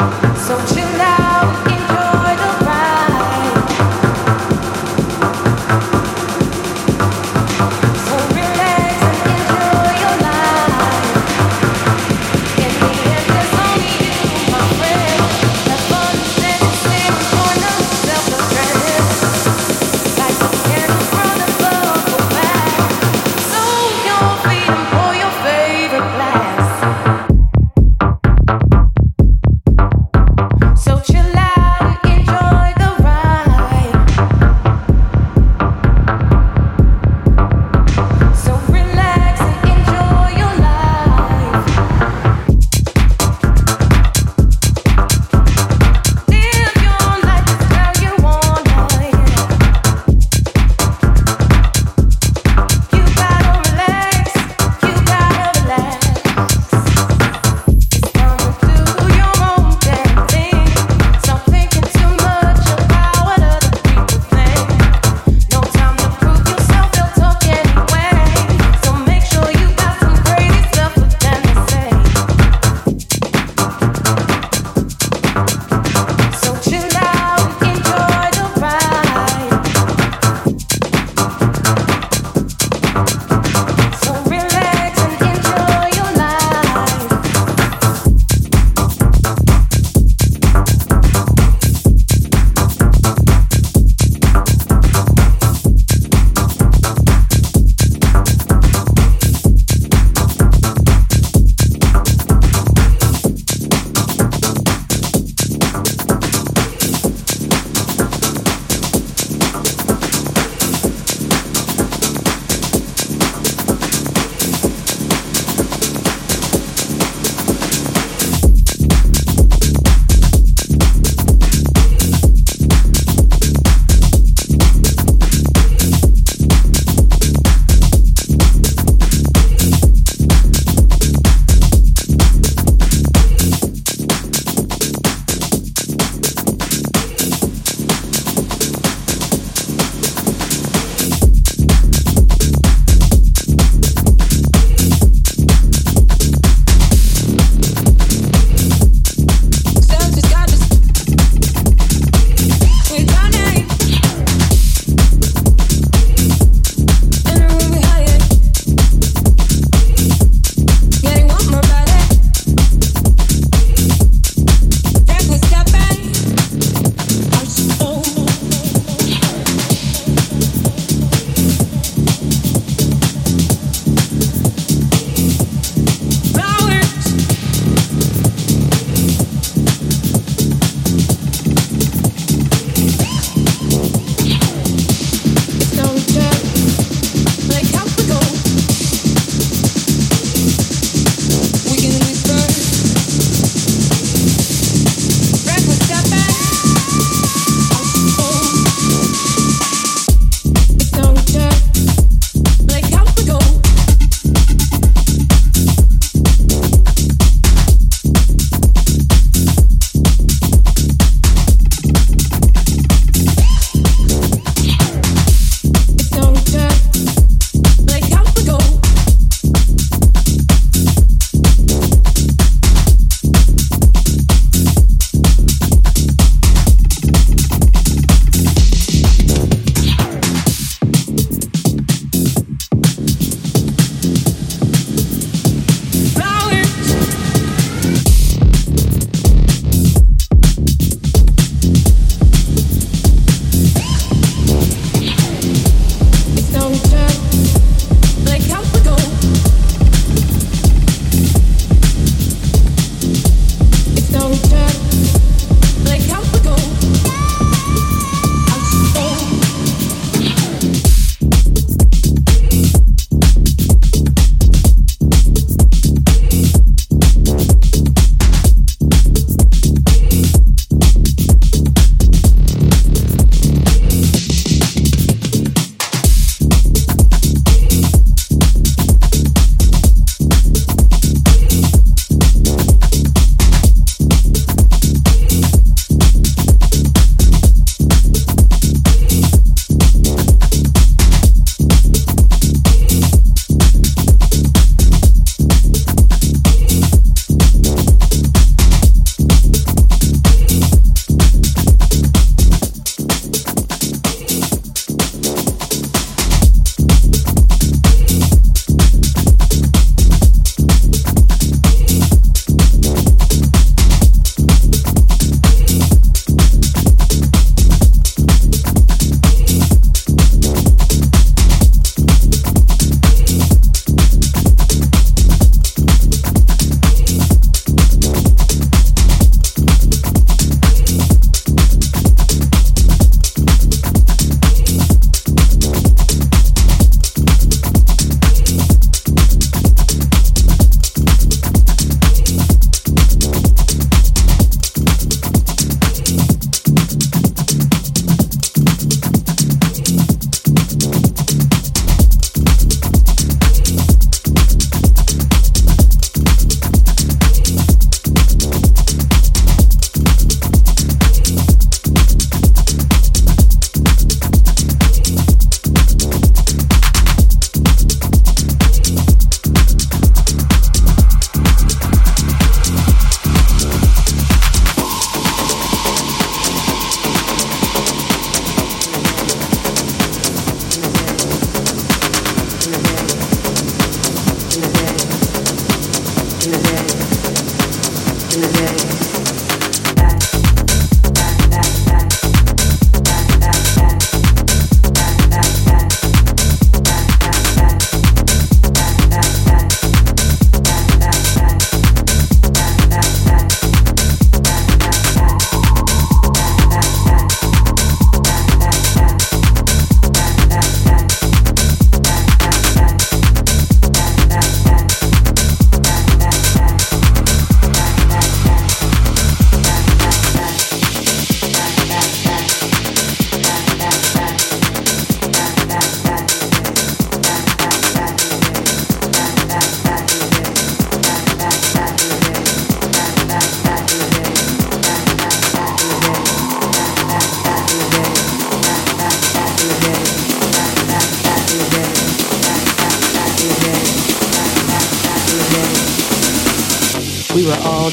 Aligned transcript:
So 0.00 0.56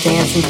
in 0.07 0.47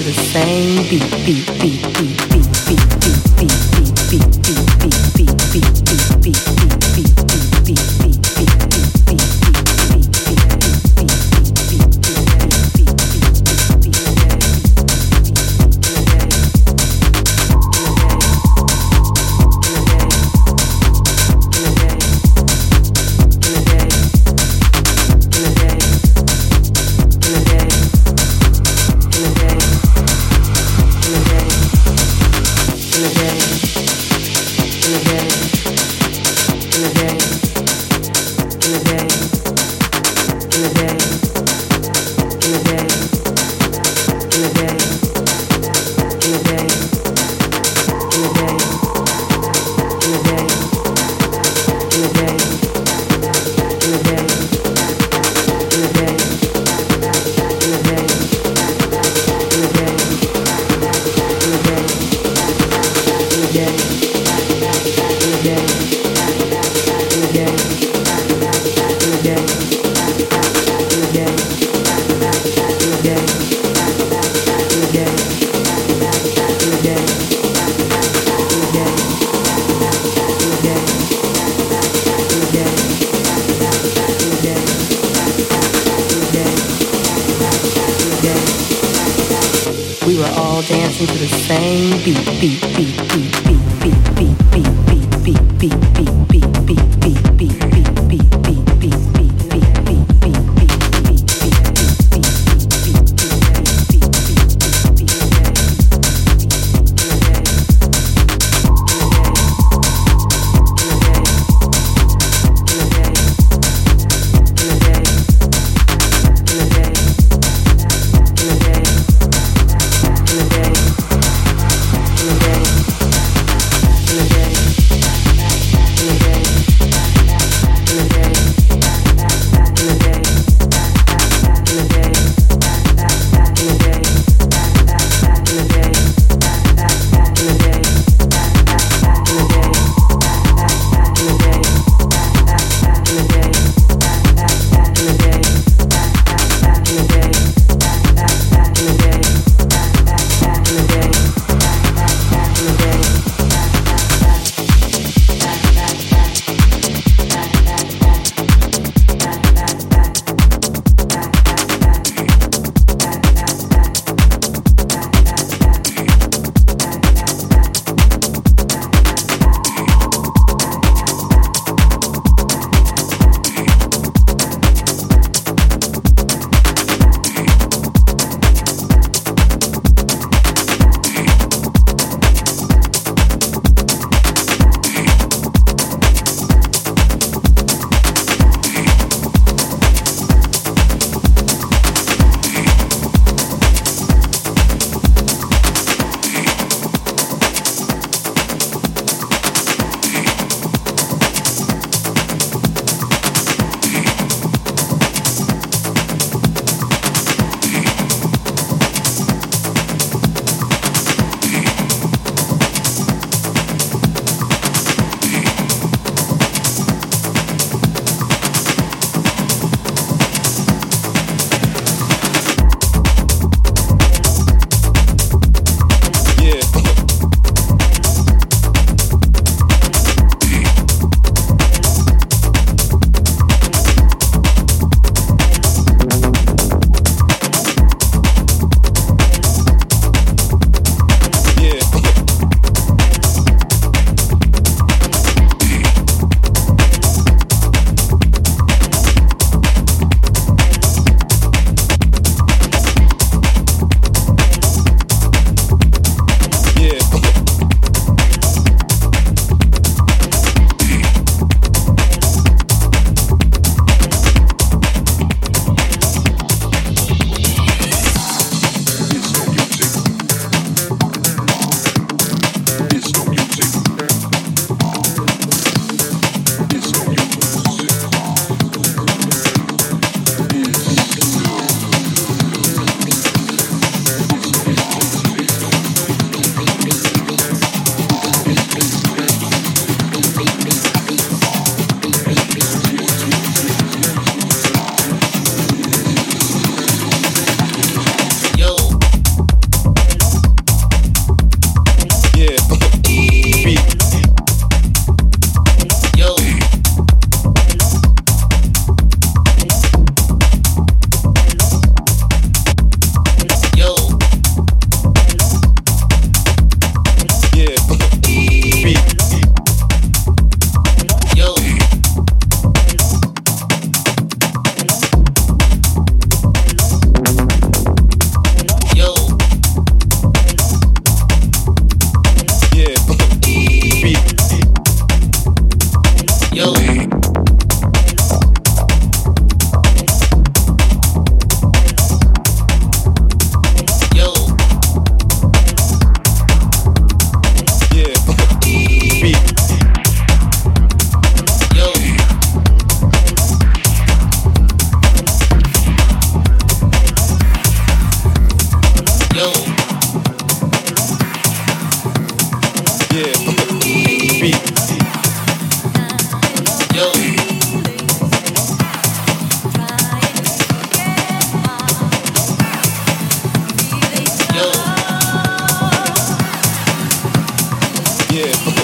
Yeah. 378.38 378.77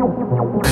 Chút. 0.00 0.69